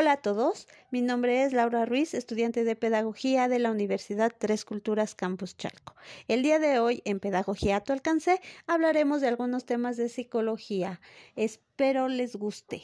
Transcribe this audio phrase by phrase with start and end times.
[0.00, 4.64] Hola a todos, mi nombre es Laura Ruiz, estudiante de Pedagogía de la Universidad Tres
[4.64, 5.96] Culturas Campus Chalco.
[6.28, 11.00] El día de hoy en Pedagogía a tu alcance hablaremos de algunos temas de psicología.
[11.34, 12.80] Espero les guste.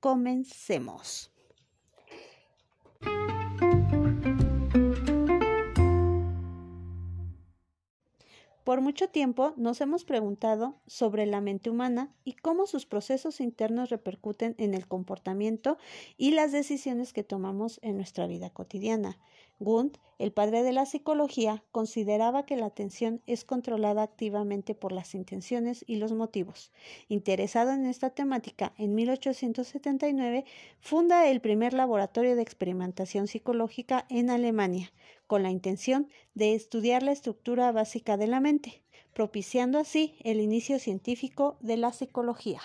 [0.00, 1.31] Comencemos.
[8.64, 13.90] Por mucho tiempo nos hemos preguntado sobre la mente humana y cómo sus procesos internos
[13.90, 15.78] repercuten en el comportamiento
[16.16, 19.18] y las decisiones que tomamos en nuestra vida cotidiana.
[19.62, 25.14] Gunt, el padre de la psicología, consideraba que la atención es controlada activamente por las
[25.14, 26.70] intenciones y los motivos.
[27.08, 30.44] Interesado en esta temática, en 1879
[30.80, 34.92] funda el primer laboratorio de experimentación psicológica en Alemania,
[35.26, 38.82] con la intención de estudiar la estructura básica de la mente,
[39.14, 42.60] propiciando así el inicio científico de la psicología.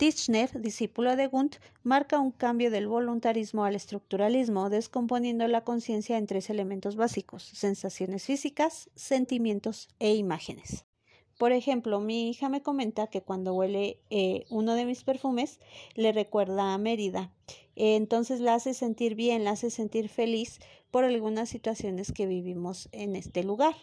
[0.00, 6.26] Tischner, discípulo de Gunt, marca un cambio del voluntarismo al estructuralismo, descomponiendo la conciencia en
[6.26, 10.86] tres elementos básicos, sensaciones físicas, sentimientos e imágenes.
[11.36, 15.60] Por ejemplo, mi hija me comenta que cuando huele eh, uno de mis perfumes
[15.96, 17.30] le recuerda a Mérida.
[17.76, 23.16] entonces la hace sentir bien, la hace sentir feliz por algunas situaciones que vivimos en
[23.16, 23.74] este lugar.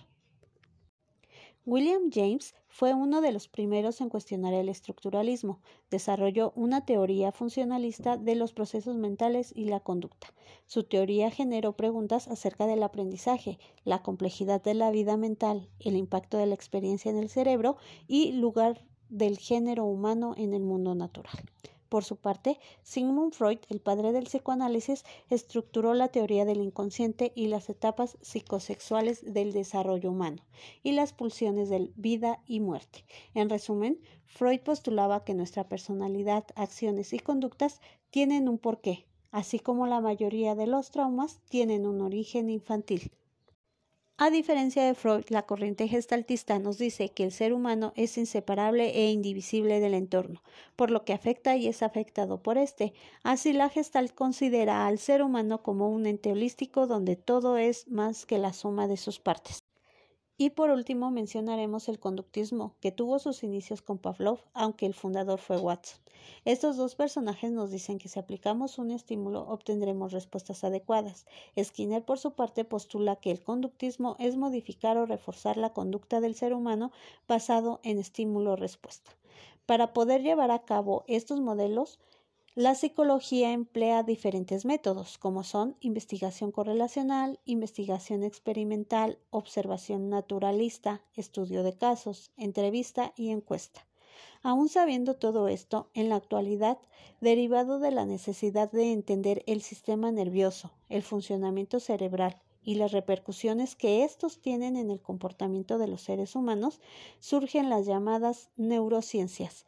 [1.70, 5.60] William James fue uno de los primeros en cuestionar el estructuralismo.
[5.92, 10.34] Desarrolló una teoría funcionalista de los procesos mentales y la conducta.
[10.66, 16.38] Su teoría generó preguntas acerca del aprendizaje, la complejidad de la vida mental, el impacto
[16.38, 17.76] de la experiencia en el cerebro
[18.08, 21.36] y lugar del género humano en el mundo natural.
[21.90, 27.48] Por su parte, Sigmund Freud, el padre del psicoanálisis, estructuró la teoría del inconsciente y
[27.48, 30.44] las etapas psicosexuales del desarrollo humano
[30.84, 33.06] y las pulsiones de vida y muerte.
[33.34, 39.88] En resumen, Freud postulaba que nuestra personalidad, acciones y conductas tienen un porqué, así como
[39.88, 43.12] la mayoría de los traumas tienen un origen infantil.
[44.19, 48.89] A diferencia de Freud, la corriente gestaltista nos dice que el ser humano es inseparable
[48.89, 50.41] e indivisible del entorno,
[50.75, 52.94] por lo que afecta y es afectado por éste.
[53.23, 58.25] Así la gestalt considera al ser humano como un ente holístico donde todo es más
[58.25, 59.59] que la suma de sus partes.
[60.40, 65.40] Y por último mencionaremos el conductismo, que tuvo sus inicios con Pavlov, aunque el fundador
[65.40, 66.00] fue Watson.
[66.46, 71.26] Estos dos personajes nos dicen que si aplicamos un estímulo obtendremos respuestas adecuadas.
[71.59, 76.36] Skinner por su parte postula que el conductismo es modificar o reforzar la conducta del
[76.36, 76.92] ser humano
[77.28, 79.09] basado en estímulo-respuesta.
[79.66, 82.00] Para poder llevar a cabo estos modelos,
[82.57, 91.78] la psicología emplea diferentes métodos, como son investigación correlacional, investigación experimental, observación naturalista, estudio de
[91.78, 93.85] casos, entrevista y encuesta.
[94.41, 96.79] Aún sabiendo todo esto, en la actualidad,
[97.22, 103.75] derivado de la necesidad de entender el sistema nervioso, el funcionamiento cerebral y las repercusiones
[103.75, 106.81] que estos tienen en el comportamiento de los seres humanos,
[107.19, 109.67] surgen las llamadas neurociencias,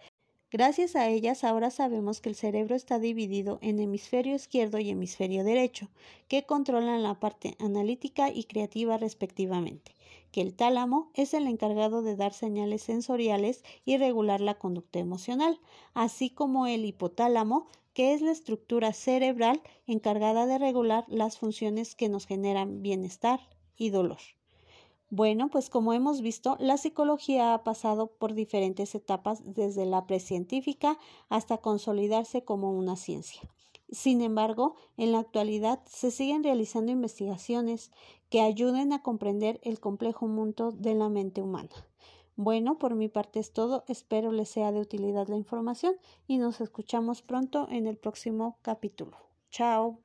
[0.52, 5.44] Gracias a ellas ahora sabemos que el cerebro está dividido en hemisferio izquierdo y hemisferio
[5.44, 5.90] derecho,
[6.28, 9.96] que controlan la parte analítica y creativa respectivamente,
[10.32, 15.60] que el tálamo es el encargado de dar señales sensoriales y regular la conducta emocional,
[15.94, 22.10] así como el hipotálamo, que es la estructura cerebral encargada de regular las funciones que
[22.10, 23.40] nos generan bienestar
[23.78, 24.18] y dolor.
[25.12, 31.00] Bueno, pues como hemos visto, la psicología ha pasado por diferentes etapas desde la precientífica
[31.30, 33.42] hasta consolidarse como una ciencia.
[33.92, 37.92] Sin embargo, en la actualidad se siguen realizando investigaciones
[38.30, 41.88] que ayuden a comprender el complejo mundo de la mente humana.
[42.36, 43.84] Bueno, por mi parte es todo.
[43.88, 45.96] Espero les sea de utilidad la información
[46.28, 49.18] y nos escuchamos pronto en el próximo capítulo.
[49.50, 50.00] Chao.